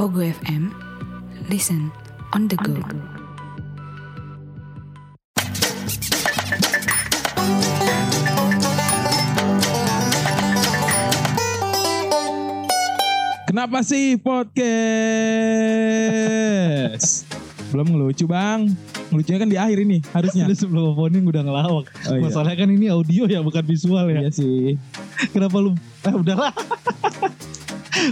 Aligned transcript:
Pogo 0.00 0.24
FM. 0.24 0.72
Listen 1.52 1.92
on 2.32 2.48
the 2.48 2.56
go. 2.56 2.72
Kenapa 13.44 13.84
sih 13.84 14.16
podcast? 14.16 14.48
Belum 17.68 17.92
ngelucu 17.92 18.24
bang. 18.24 18.72
Ngelucunya 19.12 19.36
kan 19.36 19.52
di 19.52 19.60
akhir 19.60 19.84
ini 19.84 20.00
harusnya. 20.16 20.48
Udah 20.48 20.56
sebelum 20.56 20.96
opening 20.96 21.28
udah 21.28 21.44
ngelawak. 21.44 21.92
Oh, 22.08 22.16
iya. 22.16 22.24
Masalahnya 22.24 22.56
kan 22.56 22.72
ini 22.72 22.88
audio 22.88 23.28
ya 23.28 23.44
bukan 23.44 23.68
visual 23.68 24.08
ya. 24.08 24.24
Iya 24.24 24.32
sih. 24.32 24.80
Kenapa 25.36 25.60
lu? 25.60 25.76
Eh 26.08 26.14
udahlah. 26.16 26.56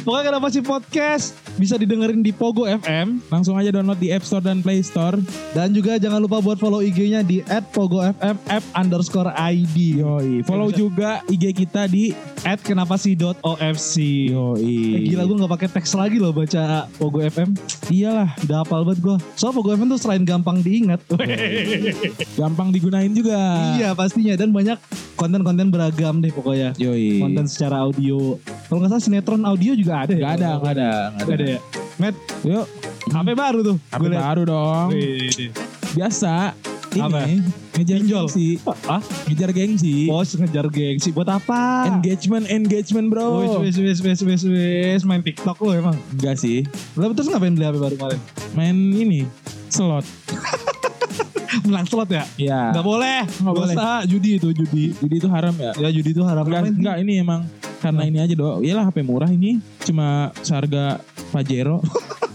Pokoknya 0.05 0.25
kenapa 0.29 0.49
sih 0.49 0.61
podcast 0.61 1.33
bisa 1.57 1.75
didengerin 1.75 2.21
di 2.21 2.31
Pogo 2.31 2.65
FM 2.65 3.25
Langsung 3.29 3.57
aja 3.57 3.73
download 3.73 3.99
di 3.99 4.13
App 4.13 4.23
Store 4.23 4.41
dan 4.41 4.61
Play 4.61 4.81
Store. 4.81 5.17
dan 5.51 5.73
juga 5.73 5.97
jangan 5.97 6.21
lupa 6.21 6.39
buat 6.39 6.57
follow 6.57 6.81
IG-nya 6.81 7.21
di 7.21 7.41
@pogofm 7.73 8.15
app 8.47 8.65
underscore 8.75 9.33
id. 9.51 9.77
Yoi. 9.99 10.45
Follow 10.45 10.71
juga 10.71 11.25
IG 11.27 11.51
kita 11.57 11.85
di 11.85 12.13
At 12.43 12.61
kenapa 12.61 12.95
sih 12.95 13.13
dot 13.13 13.41
.ofc. 13.43 13.95
Yoi. 13.99 14.77
Eh, 14.95 15.01
gila 15.11 15.25
gue 15.25 15.37
gak 15.39 15.53
pakai 15.53 15.69
teks 15.73 15.93
lagi 15.93 16.17
loh 16.17 16.31
baca 16.31 16.87
Pogo 16.95 17.19
FM. 17.19 17.57
Iyalah. 17.89 18.37
Udah 18.45 18.63
hafal 18.63 18.87
banget 18.87 19.01
gue. 19.03 19.17
Soal 19.35 19.51
Pogo 19.51 19.73
FM 19.73 19.89
tuh 19.89 20.01
selain 20.01 20.23
gampang 20.23 20.61
diingat. 20.61 21.01
Gampang 22.37 22.71
digunain 22.71 23.11
juga. 23.11 23.39
iya 23.75 23.93
pastinya 23.93 24.35
dan 24.39 24.53
banyak 24.53 24.79
konten-konten 25.15 25.73
beragam 25.73 26.23
deh 26.23 26.31
pokoknya. 26.31 26.77
Yoi. 26.79 27.19
Konten 27.19 27.47
secara 27.51 27.83
audio. 27.83 28.39
Kalau 28.69 28.79
nggak 28.79 28.93
salah 28.93 29.01
sinetron 29.03 29.43
audio 29.43 29.73
juga 29.73 30.05
ada 30.05 30.13
ya? 30.13 30.21
Gak 30.21 30.35
ada, 30.37 30.51
gak 30.55 30.73
ada, 30.77 30.89
gak 31.17 31.25
Gak 31.25 31.35
ada 31.35 31.47
ya? 31.47 31.61
Matt, 31.97 32.15
Yuk. 32.45 32.67
HP 33.09 33.29
baru 33.33 33.59
tuh. 33.65 33.77
HP 33.89 34.05
baru 34.07 34.43
dong. 34.45 34.87
Wih. 34.93 35.49
Biasa. 35.97 36.53
Ini 36.89 37.05
Apa? 37.05 37.21
ngejar 37.75 38.01
Pinjol. 38.01 38.25
gengsi. 38.27 38.49
Ah, 38.85 39.01
Ngejar 39.25 39.51
gengsi. 39.53 39.95
bos 40.09 40.29
ngejar 40.35 40.67
gengsi 40.69 41.09
buat 41.13 41.29
apa? 41.29 41.85
Engagement, 41.87 42.45
engagement 42.49 43.09
bro. 43.09 43.45
Wes, 43.61 43.77
wes, 43.77 43.77
wes, 43.79 43.99
wes, 44.01 44.21
wes, 44.21 44.43
wes, 44.45 45.01
main 45.05 45.21
TikTok 45.21 45.57
lo 45.59 45.73
emang. 45.73 45.97
Enggak 46.13 46.37
sih. 46.37 46.65
Lah 46.97 47.13
terus 47.13 47.29
ngapain 47.29 47.53
beli 47.53 47.65
HP 47.65 47.77
baru 47.77 47.95
kemarin? 47.97 48.21
Main 48.53 48.77
ini. 48.93 49.21
Slot. 49.69 50.05
Menang 51.69 51.85
slot 51.85 52.09
ya? 52.09 52.25
Ya. 52.37 52.73
Nggak 52.73 52.85
boleh. 52.85 53.21
Nggak 53.25 53.55
boleh. 53.57 53.75
Dosa, 53.77 53.89
judi 54.05 54.31
itu 54.37 54.49
judi. 54.53 54.85
Jadi 54.93 55.15
itu 55.17 55.29
haram 55.29 55.53
ya? 55.57 55.73
Ya 55.77 55.89
judi 55.89 56.13
itu 56.13 56.25
haram. 56.25 56.45
Enggak, 56.45 56.73
enggak 56.73 56.97
ini 57.01 57.21
emang 57.21 57.45
karena 57.79 58.03
ini 58.05 58.19
aja 58.19 58.35
doang. 58.35 58.61
Iyalah 58.61 58.91
HP 58.91 59.03
murah 59.03 59.31
ini 59.31 59.59
cuma 59.83 60.31
seharga 60.43 60.99
Pajero. 61.31 61.81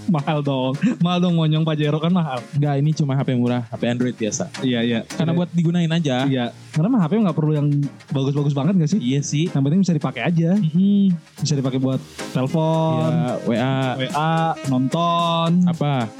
mahal 0.03 0.43
dong. 0.43 0.75
Mahal 0.99 1.23
dong 1.23 1.33
monyong 1.33 1.63
Pajero 1.63 1.95
kan 1.95 2.11
mahal. 2.11 2.43
Enggak, 2.51 2.75
ini 2.75 2.91
cuma 2.91 3.15
HP 3.15 3.39
murah, 3.39 3.63
HP 3.71 3.81
Android 3.87 4.15
biasa. 4.15 4.51
Iya, 4.59 4.79
iya. 4.83 4.99
Karena 5.07 5.31
buat 5.31 5.47
digunain 5.55 5.87
aja. 5.87 6.27
Iya. 6.27 6.51
Karena 6.75 6.87
mah 6.91 7.01
HP 7.01 7.23
nggak 7.23 7.37
perlu 7.37 7.51
yang 7.55 7.67
bagus-bagus 8.11 8.51
banget 8.51 8.83
gak 8.83 8.91
sih? 8.91 8.99
Iya 8.99 9.19
sih. 9.23 9.45
Yang 9.47 9.63
penting 9.63 9.79
bisa 9.87 9.93
dipakai 9.95 10.21
aja. 10.27 10.59
Mhm. 10.59 11.15
Bisa 11.39 11.53
dipakai 11.55 11.79
buat 11.79 12.03
telepon, 12.35 13.09
Ya, 13.09 13.31
WA 13.47 13.77
WA, 13.95 14.35
nonton, 14.67 15.49
apa? 15.65 16.11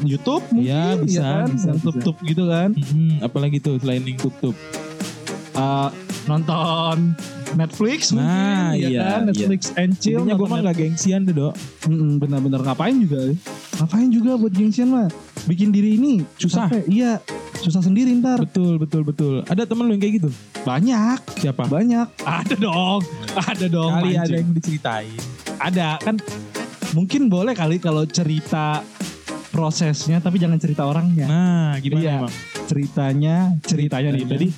YouTube 0.00 0.40
mungkin 0.50 0.64
Iya, 0.64 0.96
bisa, 0.96 1.20
ya 1.20 1.28
kan? 1.44 1.48
bisa, 1.54 1.68
bisa. 1.70 1.84
tup-tup 1.86 2.16
gitu 2.24 2.48
kan. 2.48 2.72
Mhm, 2.72 3.20
Apalagi 3.20 3.60
tuh 3.60 3.76
selain 3.78 4.00
link 4.00 4.18
tutup. 4.18 4.56
Eh, 5.52 5.88
nonton 6.30 7.18
Netflix 7.52 8.10
Nah, 8.10 8.22
mungkin, 8.70 8.78
ya 8.78 8.88
iya, 8.88 9.00
kan? 9.10 9.20
Netflix 9.26 9.74
and 9.74 9.92
chill. 9.96 10.22
Gue 10.22 10.46
mah 10.46 10.62
gak 10.62 10.78
gengsian 10.78 11.22
tuh 11.22 11.34
dok. 11.36 11.54
Mm-mm, 11.84 12.16
bener-bener 12.16 12.62
ngapain 12.62 12.94
juga 12.94 13.26
ya? 13.26 13.34
Ngapain 13.76 14.08
juga 14.08 14.30
buat 14.36 14.52
gengsian 14.52 14.88
mah 14.88 15.10
Bikin 15.42 15.68
diri 15.68 15.96
ini 15.96 16.22
Susah. 16.36 16.68
capek. 16.68 16.84
Iya 16.86 17.18
Susah 17.56 17.80
sendiri 17.80 18.14
ntar 18.14 18.38
Betul, 18.40 18.76
betul, 18.76 19.02
betul. 19.02 19.42
Ada 19.44 19.64
temen 19.64 19.84
lu 19.84 19.92
yang 19.92 20.00
kayak 20.00 20.14
gitu? 20.18 20.30
Banyak 20.62 21.18
Siapa? 21.36 21.66
Banyak 21.66 22.06
Ada 22.20 22.54
dong 22.54 23.02
Ada 23.34 23.66
dong 23.66 23.90
Kali 23.90 24.12
ada 24.12 24.22
mancing. 24.22 24.36
yang 24.36 24.48
diceritain. 24.52 25.20
Ada 25.58 25.88
kan 25.98 26.16
Mungkin 26.92 27.26
boleh 27.26 27.52
kali 27.52 27.76
kalau 27.76 28.04
cerita 28.04 28.82
prosesnya 29.48 30.18
Tapi 30.18 30.36
jangan 30.36 30.56
cerita 30.56 30.84
orangnya 30.84 31.26
Nah, 31.26 31.70
gimana 31.78 32.00
Iya. 32.00 32.14
emang? 32.20 32.34
Ceritanya 32.64 33.36
Ceritanya 33.62 34.08
nih 34.12 34.22
Ceritanya. 34.22 34.50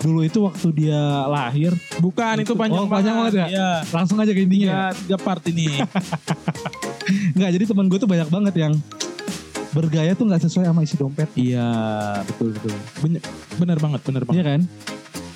Dulu 0.00 0.20
itu 0.22 0.40
waktu 0.40 0.68
dia 0.72 0.96
lahir 1.26 1.76
Bukan, 1.98 2.40
itu 2.40 2.56
panjang 2.56 2.82
Oh, 2.82 2.88
panjang 2.88 3.14
banget 3.14 3.34
ya? 3.36 3.46
Iya. 3.46 3.70
Langsung 3.90 4.16
aja 4.16 4.32
ke 4.32 4.40
intinya 4.40 4.88
Tiga, 4.90 4.96
tiga 4.96 5.16
part 5.18 5.42
ini. 5.44 5.68
Nggak 7.36 7.50
jadi 7.52 7.64
teman 7.66 7.86
gue 7.86 7.98
tuh 7.98 8.08
banyak 8.08 8.28
banget 8.28 8.54
yang 8.56 8.72
Bergaya 9.70 10.12
tuh 10.12 10.26
nggak 10.26 10.42
sesuai 10.42 10.66
sama 10.66 10.82
isi 10.82 10.98
dompet 10.98 11.30
iya, 11.36 11.62
betul, 12.24 12.50
betul. 12.50 12.74
Bener, 13.00 13.22
bener 13.54 13.78
banget, 13.78 14.00
bener 14.02 14.22
Iya 14.22 14.26
banget. 14.26 14.44
kan 14.48 14.60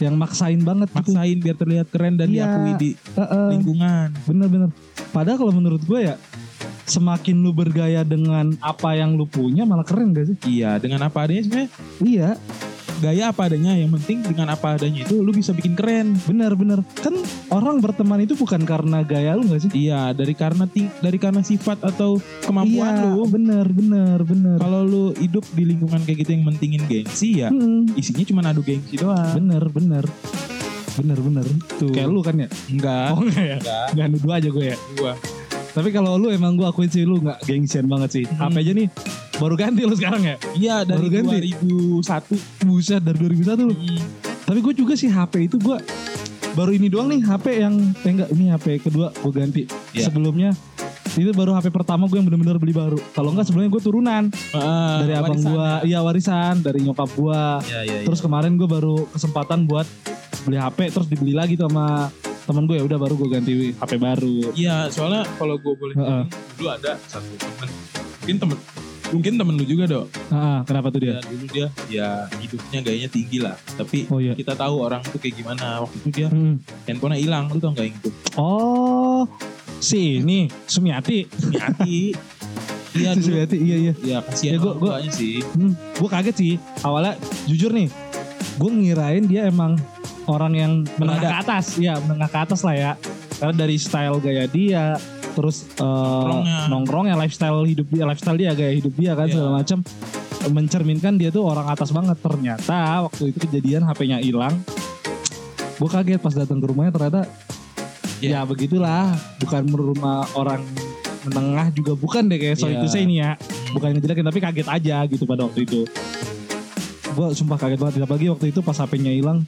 Yang 0.03 0.15
maksain 0.17 0.61
banget 0.61 0.89
gitu 0.91 0.99
Maksain 0.99 1.37
biar 1.39 1.57
terlihat 1.57 1.87
keren 1.89 2.15
dan 2.17 2.29
Iya. 2.29 2.43
diakui 2.43 2.73
di 2.75 2.91
Heeh. 3.15 3.47
lingkungan. 3.53 4.09
Bener-bener. 4.25 4.69
Padahal 5.13 5.39
kalau 5.39 5.53
menurut 5.53 5.79
gue 5.81 6.01
ya, 6.05 6.19
semakin 6.85 7.37
lu 7.39 7.55
bergaya 7.55 8.03
dengan 8.03 8.59
apa 8.59 8.93
yang 8.93 9.15
lu 9.15 9.25
punya 9.25 9.63
malah 9.63 9.87
keren 9.87 10.11
gak 10.11 10.27
sih? 10.27 10.37
Iya, 10.51 10.77
dengan 10.77 11.07
apa 11.07 11.25
adanya 11.25 11.43
sebenarnya 11.45 11.71
Iya, 12.01 12.29
gaya 13.00 13.31
apa 13.31 13.47
adanya. 13.47 13.75
Yang 13.75 14.03
penting 14.03 14.19
dengan 14.25 14.53
apa 14.53 14.77
adanya 14.77 15.03
itu 15.03 15.19
lu 15.19 15.31
bisa 15.31 15.50
bikin 15.50 15.75
keren. 15.75 16.15
bener-bener. 16.25 16.82
Kan 16.99 17.15
orang 17.50 17.78
berteman 17.78 18.22
itu 18.22 18.34
bukan 18.34 18.62
karena 18.62 19.03
gaya 19.03 19.34
lu 19.34 19.47
gak 19.47 19.66
sih? 19.66 19.71
Iya, 19.72 20.12
dari 20.12 20.34
karena 20.34 20.66
ting 20.66 20.91
dari 20.99 21.16
karena 21.16 21.41
sifat 21.41 21.82
atau 21.82 22.19
kemampuan 22.43 22.93
iya, 22.94 23.10
lu. 23.10 23.25
bener, 23.27 23.66
bener, 23.71 24.19
bener. 24.22 24.56
Kalau 24.59 24.81
lu 24.84 25.05
hidup 25.16 25.44
di 25.53 25.65
lingkungan 25.65 26.03
kayak 26.03 26.25
gitu 26.25 26.31
yang 26.34 26.44
mentingin 26.44 26.82
gengsi 26.84 27.43
ya, 27.43 27.49
Hmm, 27.49 27.87
isinya 27.94 28.25
cuma 28.25 28.41
adu 28.44 28.60
gengsi 28.60 28.99
doang. 28.99 29.34
bener, 29.34 29.65
bener. 29.71 30.05
Bener, 30.94 31.19
bener. 31.19 31.47
Tuh. 31.75 31.91
Kayak 31.91 32.06
lu 32.06 32.22
kan 32.22 32.38
ya? 32.38 32.49
Enggak. 32.71 33.09
Oh 33.19 33.22
enggak 33.22 33.44
ya? 33.44 33.56
Enggak. 33.59 33.87
Enggak 33.94 34.06
nuduh 34.15 34.32
aja 34.32 34.49
gue 34.49 34.65
ya. 34.71 34.76
Gua. 34.94 35.15
Tapi 35.75 35.91
kalau 35.91 36.15
lu 36.15 36.31
emang 36.31 36.55
gue 36.55 36.62
akuin 36.62 36.87
sih 36.87 37.03
lu 37.03 37.19
gak 37.19 37.43
gengsian 37.43 37.91
banget 37.91 38.11
sih. 38.15 38.25
Hmm. 38.25 38.47
Apa 38.47 38.62
aja 38.62 38.71
nih? 38.71 38.87
Baru 39.37 39.59
ganti 39.59 39.83
lu 39.83 39.93
sekarang 39.93 40.23
ya? 40.23 40.37
Iya, 40.55 40.77
dari 40.87 41.11
Baru 41.11 41.27
ganti. 41.27 41.51
2001. 41.51 42.62
Buset 42.62 43.03
dari 43.03 43.19
2001 43.19 43.59
lu. 43.61 43.75
Hmm. 43.75 43.99
Tapi 44.45 44.59
gue 44.62 44.75
juga 44.77 44.95
sih 44.95 45.11
HP 45.11 45.51
itu 45.51 45.57
gue 45.59 45.75
baru 46.55 46.71
ini 46.71 46.87
doang 46.87 47.11
nih 47.11 47.19
HP 47.21 47.47
yang 47.59 47.75
eh 48.07 48.11
enggak 48.15 48.31
ini 48.31 48.45
HP 48.49 48.67
kedua 48.81 49.11
gue 49.11 49.33
ganti. 49.35 49.62
Iya. 49.91 50.07
Sebelumnya 50.07 50.55
itu 51.15 51.31
baru 51.31 51.55
HP 51.55 51.71
pertama 51.71 52.06
gue 52.06 52.19
yang 52.19 52.27
bener-bener 52.27 52.55
beli 52.55 52.71
baru. 52.71 52.99
Kalau 53.11 53.35
enggak 53.35 53.51
sebelumnya 53.51 53.75
gue 53.75 53.83
turunan 53.83 54.23
Ah, 54.55 55.03
dari 55.03 55.15
abang 55.15 55.39
gue, 55.39 55.59
ya. 55.59 55.83
iya 55.83 55.99
warisan 56.01 56.62
dari 56.62 56.87
nyokap 56.87 57.11
gue. 57.11 57.43
Iya, 57.67 57.81
iya, 57.83 57.95
iya. 57.99 58.06
Terus 58.06 58.23
kemarin 58.23 58.55
gue 58.55 58.67
baru 58.67 59.11
kesempatan 59.11 59.67
buat 59.67 59.91
beli 60.47 60.59
HP 60.61 60.95
terus 60.95 61.11
dibeli 61.11 61.35
lagi 61.35 61.59
tuh 61.59 61.67
sama 61.67 62.12
temen 62.44 62.62
gue 62.65 62.77
ya 62.77 62.84
udah 62.84 62.99
baru 62.99 63.15
gue 63.16 63.28
ganti 63.31 63.53
HP 63.72 63.93
baru. 63.97 64.53
Iya, 64.53 64.88
soalnya 64.88 65.25
kalau 65.34 65.56
gue 65.56 65.72
boleh 65.72 65.94
Heeh. 65.94 66.22
bilang, 66.22 66.28
dulu 66.55 66.69
ada 66.71 66.93
satu 67.03 67.28
temen. 67.34 67.69
Mungkin 68.21 68.37
temen 68.38 68.59
mungkin 69.06 69.32
temen 69.37 69.55
lu 69.55 69.65
juga 69.65 69.84
dok. 69.87 70.06
Ah, 70.28 70.60
kenapa 70.62 70.88
tuh 70.88 71.00
dia? 71.00 71.16
Dia 71.16 71.28
dulu 71.28 71.47
dia 71.49 71.66
ya 71.87 72.09
hidupnya 72.34 72.78
gayanya 72.81 73.06
tinggi 73.06 73.38
lah. 73.38 73.55
Tapi 73.71 74.09
Oh 74.09 74.19
iya. 74.19 74.32
kita 74.32 74.53
tahu 74.53 74.81
orang 74.81 75.00
tuh 75.03 75.16
kayak 75.16 75.37
gimana. 75.37 75.81
Waktu 75.81 75.97
itu 75.99 76.09
dia 76.10 76.28
Hmm. 76.28 76.59
handphonenya 76.84 77.19
hilang. 77.19 77.44
Lu 77.47 77.59
tau 77.59 77.71
gak 77.71 77.84
yang 77.84 77.94
itu? 77.94 78.10
Oh, 78.34 79.22
si 79.78 80.19
ini 80.19 80.50
Sumiati. 80.65 81.28
Sumiati. 81.31 81.97
Iya 82.94 83.11
Si. 83.12 83.26
Sumiati, 83.26 83.59
iya 83.59 83.76
iya. 83.81 83.93
Ya 84.00 84.19
kasihan 84.22 84.55
Ya, 84.55 84.59
gua- 84.61 84.78
gua- 84.78 84.91
tuanya 84.94 85.11
sih. 85.11 85.43
Hmm, 85.50 85.75
gue 85.75 86.06
kaget 86.09 86.37
sih. 86.37 86.53
Awalnya 86.81 87.19
jujur 87.44 87.71
nih, 87.71 87.91
gue 88.55 88.71
ngirain 88.72 89.25
dia 89.25 89.43
emang 89.44 89.75
orang 90.27 90.53
yang 90.53 90.73
menengah 90.97 91.21
ke 91.23 91.37
atas, 91.45 91.77
ya 91.77 91.97
menengah 92.01 92.29
ke 92.29 92.39
atas 92.41 92.61
lah 92.62 92.75
ya. 92.75 92.93
Karena 93.35 93.55
dari 93.55 93.76
style 93.76 94.19
gaya 94.19 94.47
dia, 94.47 94.97
terus 95.35 95.69
eh, 95.75 96.69
Nongkrongnya. 96.71 97.19
lifestyle 97.19 97.61
hidup 97.65 97.87
dia, 97.88 98.05
lifestyle 98.05 98.38
dia, 98.38 98.50
gaya 98.53 98.73
hidup 98.73 98.94
dia 98.94 99.12
kan 99.12 99.26
Iya. 99.26 99.32
segala 99.35 99.50
macam 99.61 99.79
mencerminkan 100.44 101.17
dia 101.17 101.29
tuh 101.29 101.43
orang 101.43 101.67
atas 101.67 101.91
banget. 101.91 102.17
Ternyata 102.21 103.05
waktu 103.05 103.32
itu 103.32 103.38
kejadian 103.43 103.85
HP-nya 103.85 104.21
hilang. 104.21 104.55
Gue 105.75 105.91
kaget 105.91 106.21
pas 106.21 106.32
datang 106.32 106.59
ke 106.59 106.67
rumahnya 106.71 106.93
ternyata 106.93 107.21
Iya. 108.23 108.41
ya 108.41 108.49
begitulah, 108.49 109.11
bukan 109.43 109.62
rumah 109.69 110.25
orang 110.32 110.62
menengah 111.25 111.73
juga 111.73 111.93
bukan 111.93 112.29
deh 112.29 112.37
kayak 112.37 112.56
so 112.56 112.69
Iya. 112.69 112.79
itu 112.79 112.87
saya 112.87 113.03
ini 113.03 113.17
ya 113.17 113.32
bukan 113.73 113.97
ngejelekin 113.97 114.23
tapi 114.23 114.38
kaget 114.38 114.69
aja 114.69 114.97
gitu 115.09 115.25
pada 115.25 115.49
waktu 115.49 115.65
itu 115.65 115.88
gue 117.11 117.26
sumpah 117.32 117.56
kaget 117.56 117.81
banget 117.81 118.05
apalagi 118.05 118.29
waktu 118.29 118.53
itu 118.53 118.61
pas 118.61 118.76
HP-nya 118.76 119.09
hilang 119.09 119.41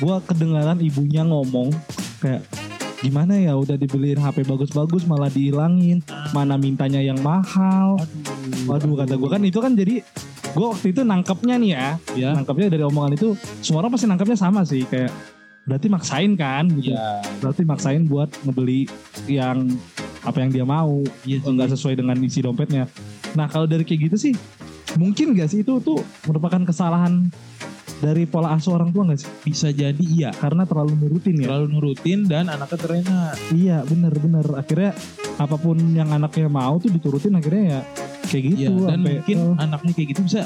gue 0.00 0.16
kedengaran 0.24 0.80
ibunya 0.80 1.20
ngomong 1.28 1.68
kayak 2.24 2.40
gimana 3.00 3.36
ya 3.36 3.56
udah 3.56 3.80
dibeliin 3.80 4.20
HP 4.20 4.44
bagus-bagus 4.44 5.08
malah 5.08 5.32
dihilangin. 5.32 6.04
Mana 6.36 6.60
mintanya 6.60 7.00
yang 7.00 7.20
mahal. 7.24 8.00
Waduh 8.68 8.96
kata 8.96 9.16
gue 9.16 9.30
kan 9.32 9.42
itu 9.44 9.58
kan 9.60 9.72
jadi 9.72 10.04
gue 10.52 10.66
waktu 10.66 10.92
itu 10.92 11.00
nangkepnya 11.04 11.56
nih 11.56 11.70
ya. 11.72 11.88
Ya. 12.16 12.30
nangkepnya 12.36 12.68
dari 12.68 12.84
omongan 12.84 13.16
itu 13.16 13.36
semua 13.64 13.84
orang 13.84 13.92
pasti 13.96 14.06
nangkepnya 14.08 14.38
sama 14.40 14.64
sih 14.68 14.84
kayak 14.84 15.12
berarti 15.64 15.86
maksain 15.88 16.32
kan? 16.36 16.64
Gitu. 16.68 16.92
Iya. 16.92 17.24
berarti 17.40 17.62
maksain 17.64 18.02
buat 18.04 18.28
ngebeli 18.44 18.88
yang 19.28 19.68
apa 20.20 20.36
yang 20.44 20.50
dia 20.52 20.64
mau. 20.68 21.00
Iya 21.24 21.40
sih. 21.40 21.48
nggak 21.56 21.68
sesuai 21.76 21.94
dengan 21.96 22.16
isi 22.20 22.44
dompetnya. 22.44 22.84
Nah 23.32 23.48
kalau 23.48 23.64
dari 23.64 23.84
kayak 23.84 24.12
gitu 24.12 24.16
sih 24.16 24.32
mungkin 25.00 25.32
gak 25.38 25.48
sih? 25.48 25.62
Itu 25.64 25.78
tuh 25.80 26.02
merupakan 26.26 26.60
kesalahan 26.66 27.30
dari 28.00 28.24
pola 28.24 28.52
asuh 28.52 28.74
orang 28.74 28.90
tua 28.90 29.04
gak 29.06 29.20
sih 29.20 29.28
Bisa 29.42 29.68
jadi 29.70 30.00
iya. 30.00 30.30
karena 30.32 30.64
terlalu 30.64 30.96
nurutin 30.98 31.36
ya 31.36 31.46
Terlalu 31.46 31.66
nurutin 31.70 32.20
dan 32.24 32.48
anaknya 32.48 32.78
terlena. 32.78 33.20
iya 33.52 33.84
bener-bener 33.84 34.46
akhirnya 34.56 34.96
apa 35.36 35.56
pun 35.56 35.76
yang 35.90 36.08
anaknya 36.08 36.48
mau 36.48 36.76
tuh 36.76 36.88
diturutin 36.88 37.32
akhirnya 37.32 37.62
ya 37.62 37.80
kayak 38.26 38.44
gitu 38.50 38.72
Iya, 38.72 38.88
dan 38.88 38.98
sampai, 38.98 39.12
mungkin 39.14 39.38
eh, 39.38 39.54
anaknya 39.60 39.92
kayak 39.94 40.08
gitu 40.10 40.20
bisa 40.22 40.42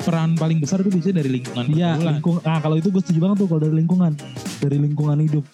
peran 0.00 0.30
paling 0.34 0.58
besar 0.58 0.80
tuh 0.80 0.88
biasanya 0.88 1.16
dari 1.20 1.30
lingkungan 1.30 1.64
Iya, 1.68 1.88
pergaulan. 1.92 2.12
lingkung. 2.16 2.36
Nah, 2.40 2.58
kalau 2.58 2.76
itu 2.76 2.88
gue 2.88 3.02
setuju 3.02 3.18
banget 3.20 3.36
tuh 3.38 3.46
kalau 3.46 3.60
dari 3.60 3.74
lingkungan, 3.76 4.12
dari 4.58 4.76
lingkungan 4.80 5.18
hidup. 5.20 5.44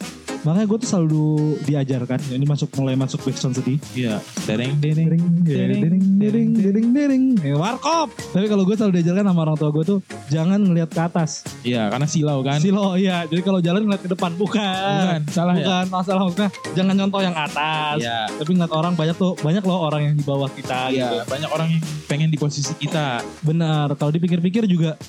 Makanya 0.44 0.66
gue 0.68 0.78
tuh 0.78 0.88
selalu 0.88 1.26
diajarkan. 1.64 2.18
ya, 2.28 2.36
Ini 2.36 2.44
masuk 2.44 2.68
mulai 2.76 2.94
masuk 2.94 3.24
backsound 3.24 3.56
sedih. 3.56 3.80
Iya, 3.96 4.20
dereng 4.44 4.76
dereng. 4.76 5.08
Dering, 5.08 5.24
dering, 5.42 5.80
dering, 5.80 6.04
dering, 6.20 6.48
dering, 6.52 6.88
dering. 6.92 7.24
Eh, 7.40 7.56
warkop. 7.56 8.12
Tapi 8.12 8.46
kalau 8.46 8.68
gue 8.68 8.76
selalu 8.76 9.00
diajarkan 9.00 9.24
sama 9.24 9.40
orang 9.48 9.56
tua 9.56 9.70
gue 9.72 9.84
tuh 9.84 9.98
jangan 10.28 10.60
ngelihat 10.60 10.92
ke 10.92 11.00
atas. 11.00 11.48
Iya, 11.64 11.88
karena 11.88 12.04
silau 12.04 12.44
kan. 12.44 12.60
Silo, 12.60 12.92
iya. 13.00 13.24
Jadi 13.24 13.40
kalau 13.40 13.64
jalan 13.64 13.88
ngeliat 13.88 14.02
ke 14.04 14.10
depan, 14.12 14.36
bukan. 14.36 14.60
Bukan, 15.00 15.20
salah 15.32 15.54
ya. 15.56 15.64
Bukan 15.64 15.84
masalah 15.88 16.20
maksudnya 16.28 16.50
jangan 16.76 16.94
contoh 17.00 17.20
yang 17.24 17.36
atas. 17.36 17.96
Iya. 18.04 18.20
Tapi 18.36 18.50
ngeliat 18.52 18.72
orang 18.76 18.92
banyak 18.92 19.16
tuh 19.16 19.32
banyak 19.40 19.62
loh 19.64 19.78
orang 19.80 20.00
yang 20.12 20.14
di 20.14 20.24
bawah 20.28 20.50
kita. 20.52 20.92
gitu. 20.92 21.00
Iya, 21.00 21.24
banyak 21.24 21.50
orang 21.50 21.68
yang 21.72 21.82
pengen 22.04 22.28
di 22.28 22.36
posisi 22.36 22.76
kita. 22.76 23.24
Benar. 23.40 23.96
Kalau 23.96 24.12
dipikir-pikir 24.12 24.68
juga 24.68 25.00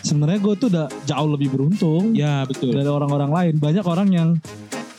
sebenarnya 0.00 0.38
gue 0.40 0.54
tuh 0.56 0.68
udah 0.72 0.86
jauh 1.04 1.28
lebih 1.28 1.52
beruntung. 1.52 2.16
Ya, 2.16 2.48
betul. 2.48 2.72
dari 2.72 2.88
orang-orang 2.88 3.30
lain. 3.30 3.54
Banyak 3.60 3.84
orang 3.84 4.08
yang 4.08 4.28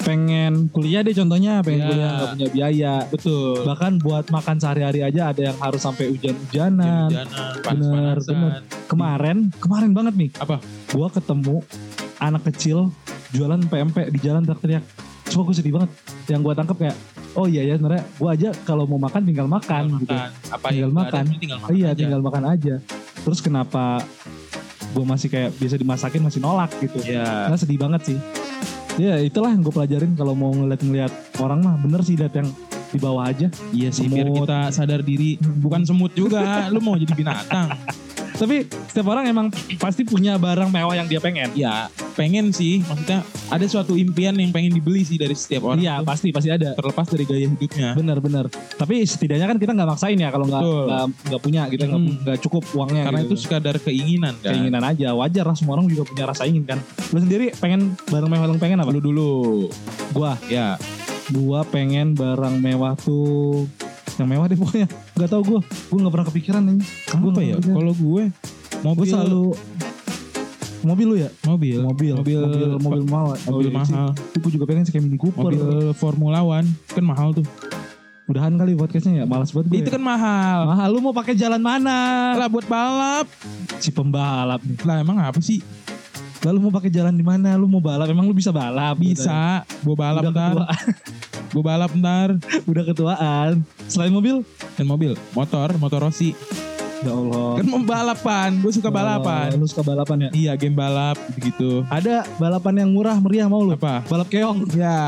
pengen 0.09 0.53
kuliah 0.69 1.01
deh 1.01 1.13
contohnya, 1.13 1.61
pengen 1.61 1.79
Ya. 1.79 1.87
kuliah 1.87 2.09
nggak 2.11 2.29
punya 2.31 2.47
biaya. 2.49 2.93
Betul. 3.07 3.61
Bahkan 3.63 3.91
buat 3.99 4.25
makan 4.27 4.57
sehari-hari 4.57 4.99
aja 5.01 5.29
ada 5.29 5.41
yang 5.43 5.57
harus 5.57 5.77
sampai 5.79 6.09
hujan-hujanan. 6.09 7.13
Panas-panasan. 7.61 8.33
bener. 8.33 8.61
Kemarin, 8.85 9.37
kemarin 9.55 9.91
banget 9.91 10.13
nih, 10.15 10.29
Apa? 10.35 10.57
gua 10.89 11.07
ketemu 11.07 11.61
anak 12.17 12.41
kecil 12.49 12.89
jualan 13.29 13.61
PMP 13.61 14.09
di 14.09 14.19
jalan 14.19 14.41
teriak-teriak. 14.41 14.81
Coba 15.29 15.41
gue 15.45 15.55
sedih 15.55 15.73
banget. 15.75 15.89
Yang 16.25 16.41
gua 16.41 16.53
tangkap 16.53 16.77
kayak, 16.79 16.97
oh 17.33 17.45
iya 17.45 17.61
ya 17.63 17.77
sebenarnya 17.77 18.03
gua 18.17 18.29
aja 18.33 18.49
kalau 18.65 18.83
mau 18.83 18.97
makan 18.99 19.21
tinggal 19.23 19.45
makan 19.45 19.83
Tinggal 19.85 20.01
gitu. 20.01 20.09
makan. 20.11 20.29
Apa 20.49 20.65
Tinggal 20.67 20.91
makan. 20.91 21.23
tinggal 21.31 21.59
makan 21.59 21.71
iya, 21.71 21.87
aja. 21.87 21.95
tinggal 21.95 22.19
makan 22.19 22.43
aja. 22.47 22.75
Terus 23.19 23.39
kenapa 23.39 24.01
gue 24.89 25.05
masih 25.05 25.29
kayak 25.29 25.53
bisa 25.55 25.75
dimasakin 25.75 26.17
masih 26.19 26.39
nolak 26.39 26.73
gitu. 26.79 26.97
Iya. 27.03 27.45
Nah 27.45 27.53
sedih 27.53 27.77
banget 27.77 28.01
sih. 28.03 28.17
Ya 28.99 29.15
itulah 29.23 29.55
yang 29.55 29.63
gue 29.63 29.71
pelajarin 29.71 30.11
kalau 30.19 30.35
mau 30.35 30.51
ngeliat-ngeliat 30.51 31.39
orang 31.39 31.63
mah 31.63 31.75
bener 31.79 32.03
sih 32.03 32.19
lihat 32.19 32.35
yang 32.35 32.51
di 32.91 32.99
bawah 32.99 33.31
aja. 33.31 33.47
Iya 33.71 33.89
sih, 33.95 34.11
biar 34.11 34.27
Semut. 34.27 34.43
kita 34.43 34.59
sadar 34.75 35.01
diri. 35.05 35.39
Bukan 35.39 35.87
semut 35.87 36.11
juga, 36.11 36.67
lu 36.67 36.83
mau 36.83 36.99
jadi 36.99 37.13
binatang. 37.15 37.71
Tapi 38.39 38.63
setiap 38.87 39.11
orang 39.11 39.27
emang 39.27 39.47
pasti 39.75 40.07
punya 40.07 40.39
barang 40.39 40.71
mewah 40.71 40.95
yang 40.95 41.11
dia 41.11 41.19
pengen. 41.19 41.51
Ya, 41.51 41.91
pengen 42.15 42.55
sih. 42.55 42.79
Maksudnya 42.87 43.27
ada 43.51 43.65
suatu 43.67 43.99
impian 43.99 44.31
yang 44.39 44.55
pengen 44.55 44.71
dibeli 44.71 45.03
sih 45.03 45.19
dari 45.19 45.35
setiap 45.35 45.67
orang. 45.67 45.83
Iya 45.83 45.99
pasti 46.07 46.31
pasti 46.31 46.47
ada. 46.47 46.71
Terlepas 46.71 47.11
dari 47.11 47.27
gaya 47.27 47.51
hidupnya. 47.51 47.99
Bener-bener. 47.99 48.47
Tapi 48.79 49.03
setidaknya 49.03 49.43
kan 49.43 49.59
kita 49.59 49.75
nggak 49.75 49.89
maksain 49.91 50.15
ya 50.15 50.31
kalau 50.31 50.47
nggak 50.47 50.63
nggak 51.27 51.41
punya 51.43 51.67
gitu 51.67 51.83
nggak 51.83 51.99
Hmm. 51.99 52.43
cukup 52.47 52.63
uangnya. 52.71 53.03
Karena 53.11 53.21
gitu. 53.27 53.35
itu 53.35 53.43
sekadar 53.43 53.75
keinginan 53.75 54.39
kan. 54.39 54.55
keinginan 54.55 54.83
aja 54.87 55.11
wajar 55.11 55.43
lah 55.43 55.55
semua 55.59 55.75
orang 55.75 55.91
juga 55.91 56.07
punya 56.07 56.23
rasa 56.23 56.47
ingin 56.47 56.63
kan. 56.63 56.79
Lu 57.11 57.19
sendiri 57.19 57.51
pengen 57.59 57.91
barang 58.07 58.29
mewah 58.31 58.47
yang 58.47 58.61
pengen 58.61 58.79
apa? 58.79 58.89
Lu 58.95 59.03
dulu. 59.03 59.67
Gua 60.15 60.39
Ya, 60.47 60.79
gua 61.29 61.67
pengen 61.67 62.15
barang 62.15 62.55
mewah 62.57 62.95
tuh 62.95 63.67
yang 64.19 64.29
mewah 64.29 64.45
deh 64.45 64.55
pokoknya. 64.55 64.87
Gak 65.15 65.29
tau 65.29 65.41
gua. 65.41 65.59
Gua 65.63 65.97
nggak 65.97 66.13
pernah 66.13 66.27
kepikiran 66.27 66.61
nih. 66.65 66.77
Gua 67.09 67.15
apa 67.25 67.27
nggak 67.29 67.45
ya? 67.45 67.55
Kalau 67.61 67.93
gue 67.93 68.23
Gue 68.69 68.83
mobil 68.85 69.07
selalu 69.07 69.43
mobil 70.81 71.05
lu 71.05 71.15
ya? 71.17 71.29
mobil 71.43 71.77
Mobil, 71.81 72.13
mobil 72.15 72.39
mobil, 72.39 72.67
mobil 72.79 73.03
mahal. 73.03 73.35
mobil 73.45 73.69
mahal 73.69 74.07
Gue 74.33 74.47
juga 74.49 74.63
pengen 74.63 74.83
sih 74.83 74.91
kayak 74.91 75.03
Mini 75.03 75.17
Cooper. 75.17 75.43
mobil 75.45 75.59
Formula 75.93 76.39
One 76.39 76.67
kan 76.87 77.03
mahal 77.03 77.33
tuh 77.33 77.43
Udahan 78.23 78.53
kali 78.55 78.77
podcastnya 78.77 79.19
ya, 79.19 79.25
malas 79.25 79.49
banget 79.49 79.67
gue. 79.67 79.77
itu 79.81 79.89
kan 79.89 79.99
mahal 79.99 80.69
mahal. 80.69 80.87
Lu 80.87 81.01
mau 81.01 81.11
pakai 81.11 81.33
jalan 81.33 81.59
mana? 81.59 82.37
lah 82.37 82.47
buat 82.47 82.63
balap 82.63 83.25
Si 83.77 83.89
pembalap 83.89 84.61
nih. 84.61 84.77
lah 84.79 84.95
emang 84.97 85.17
apa 85.17 85.39
sih 85.39 85.59
Lalu 86.39 86.57
mau 86.61 86.71
pakai 86.71 86.87
jalan 86.87 87.11
di 87.11 87.19
mana? 87.19 87.59
Lu 87.59 87.67
mau 87.67 87.83
balap? 87.83 88.07
Emang 88.07 88.23
lu 88.23 88.31
bisa 88.31 88.55
balap? 88.55 88.95
bisa 88.95 89.67
gue 89.83 89.91
balap 89.91 90.23
Udah 90.23 90.31
ntar 90.31 90.55
gue 91.49 91.63
balap 91.65 91.91
ntar 91.93 92.29
Udah 92.69 92.83
ketuaan. 92.85 93.65
Selain 93.89 94.09
mobil? 94.09 94.45
dan 94.71 94.85
mobil 94.85 95.11
motor 95.33 95.67
motor 95.75 95.99
Rossi 96.01 96.31
Ya 96.99 97.11
Allah. 97.11 97.55
kan 97.57 97.67
balapan 97.81 98.49
gue 98.59 98.71
suka 98.71 98.87
balapan 98.87 99.51
Oh, 99.51 99.57
lu 99.57 99.65
suka 99.65 99.83
balapan 99.83 100.17
ya? 100.21 100.29
iya 100.31 100.51
game 100.53 100.71
balap 100.73 101.15
gitu 101.37 101.83
Ada 101.87 102.27
balapan 102.35 102.75
yang 102.77 102.89
murah 102.91 103.15
meriah 103.17 103.47
mau 103.47 103.59
lu? 103.59 103.71
apa 103.71 104.03
Balap 104.05 104.27
keong. 104.27 104.67
ya 104.71 104.99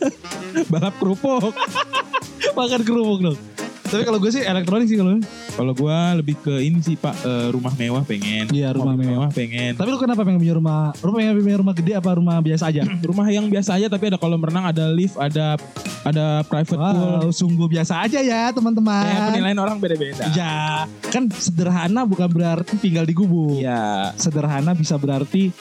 balap 0.72 0.94
kerupuk 0.94 1.52
Makan 2.56 2.80
kerupuk 2.82 3.18
dong. 3.22 3.38
Tapi 3.84 4.02
kalau 4.02 4.16
gue 4.16 4.30
sih 4.30 4.40
elektronik 4.40 4.86
sih 4.86 4.94
kalau. 4.94 5.18
Kalau 5.54 5.70
gue 5.70 5.98
lebih 6.18 6.34
ke 6.36 6.54
ini 6.58 6.78
sih 6.78 6.94
pak 6.94 7.14
eh, 7.20 7.48
rumah 7.48 7.70
mewah 7.72 8.02
pengen 8.02 8.50
Iya, 8.50 8.74
rumah 8.74 8.92
mewah. 8.92 9.30
pengen 9.30 9.72
Tapi 9.72 9.86
lu 9.86 9.96
kenapa 9.96 10.20
pengen 10.20 10.36
punya 10.36 10.54
rumah? 10.54 10.90
Lu 10.98 11.10
pengen 11.10 11.34
punya 11.36 11.58
rumah 11.58 11.72
gede 11.72 11.92
apa 11.94 12.10
rumah 12.12 12.36
biasa 12.38 12.68
aja? 12.68 12.82
rumah 13.08 13.26
yang 13.28 13.46
biasa 13.46 13.78
aja 13.78 13.86
tapi 13.86 14.08
ada 14.08 14.18
kolam 14.18 14.42
renang 14.42 14.66
ada 14.66 14.90
lift 14.90 15.14
ada 15.14 15.54
ada 16.02 16.42
private 16.44 16.74
pool 16.74 17.12
Wow, 17.16 17.30
sungguh 17.30 17.66
biasa 17.66 18.02
aja 18.02 18.18
ya 18.18 18.50
teman-teman. 18.50 19.06
ya 19.06 19.30
penilaian 19.30 19.58
orang 19.58 19.78
beda-beda 19.78 20.26
Ya, 20.30 20.84
kan 21.08 21.30
sederhana 21.30 22.02
bukan 22.02 22.26
berarti 22.26 22.74
tinggal 22.76 23.02
di 23.02 23.14
gubuk. 23.14 23.56
Iya. 23.56 24.10
Sederhana 24.14 24.72
bisa 24.72 24.98
berarti 24.98 25.54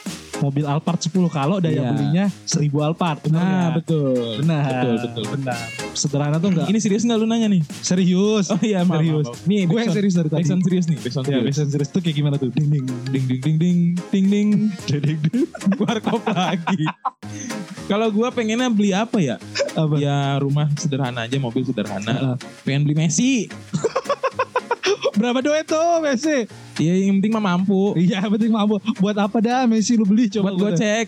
mobil 0.44 0.66
Alphard 0.66 1.00
10 1.00 1.16
kalau 1.30 1.58
daya 1.58 1.80
Iya. 1.80 1.90
belinya 1.90 2.26
1000 2.44 2.60
Alphard. 2.84 3.24
Benar 3.24 3.40
Nah, 3.40 3.68
betul. 3.74 4.44
Benar. 4.44 4.68
Betul, 4.68 4.96
betul. 5.00 5.24
Benar. 5.34 5.60
Sederhana 5.94 6.38
tuh 6.38 6.50
enggak 6.50 6.68
Ini 6.68 6.80
serius 6.80 7.04
nggak 7.04 7.16
lu 7.16 7.26
nanya 7.26 7.48
nih? 7.48 7.62
serius. 7.80 8.50
Oh 8.50 8.60
iya, 8.60 8.82
maaf, 8.82 9.00
serius. 9.00 9.24
maaf, 9.24 9.36
maaf. 9.36 9.46
Nih, 9.46 9.56
Gue 9.56 9.56
yang 9.56 9.70
backsound- 9.70 9.96
serius 9.96 10.14
dari 10.14 10.28
tadi. 10.28 10.38
backsound 10.38 10.62
serius 10.62 10.86
nih, 10.86 10.98
backsound 11.00 11.24
Ya, 11.24 11.30
serius. 11.32 11.46
biasa 11.48 11.72
serius 11.72 11.90
tuh 11.90 12.02
kayak 12.02 12.16
gimana 12.18 12.36
tuh? 12.36 12.50
Ding 12.50 12.68
ding 12.68 12.86
Ding 13.06 13.26
ding 13.26 13.40
ding 13.40 13.58
ding 13.58 13.78
ding 14.12 14.28
ding 14.28 14.50
ding 15.00 15.20
ding. 15.24 15.46
warkop 15.82 16.22
lagi. 16.28 16.84
Kalau 17.84 18.08
gua 18.10 18.30
pengennya 18.30 18.68
beli 18.68 18.92
apa 18.92 19.18
ya? 19.18 19.36
Apa? 19.74 19.96
Ya 19.98 20.36
rumah 20.38 20.68
sederhana 20.74 21.24
aja, 21.24 21.38
mobil 21.38 21.62
sederhana. 21.62 22.36
Pengen 22.64 22.84
beli 22.84 22.96
Messi. 22.98 23.48
Berapa 25.14 25.40
duit 25.40 25.66
tuh 25.66 26.02
Messi? 26.02 26.50
Iya, 26.82 26.94
yang 27.06 27.22
penting 27.22 27.34
mah 27.38 27.44
mampu. 27.54 27.94
Iya 28.00 28.26
penting 28.26 28.50
mampu. 28.50 28.82
Buat 28.98 29.18
apa 29.22 29.38
dah 29.44 29.70
Messi 29.70 29.94
lu 29.94 30.06
beli 30.08 30.30
coba 30.32 30.54
Buat 30.54 30.74
gocek. 30.74 31.08